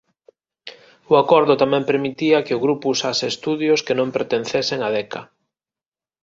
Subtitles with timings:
[1.11, 5.21] O acordo tamén permitía que o grupo usase estudios que non pertencesen a Decca.